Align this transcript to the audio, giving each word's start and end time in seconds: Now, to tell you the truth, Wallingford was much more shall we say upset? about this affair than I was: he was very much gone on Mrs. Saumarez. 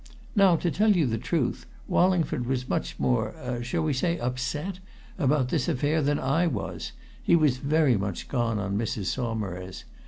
Now, 0.35 0.55
to 0.55 0.71
tell 0.71 0.95
you 0.97 1.05
the 1.05 1.19
truth, 1.19 1.67
Wallingford 1.87 2.47
was 2.47 2.67
much 2.67 2.97
more 2.97 3.59
shall 3.63 3.83
we 3.83 3.93
say 3.93 4.17
upset? 4.17 4.79
about 5.19 5.49
this 5.49 5.67
affair 5.67 6.01
than 6.01 6.17
I 6.17 6.47
was: 6.47 6.93
he 7.21 7.35
was 7.35 7.57
very 7.57 7.97
much 7.97 8.27
gone 8.27 8.57
on 8.57 8.79
Mrs. 8.79 9.05
Saumarez. 9.15 9.83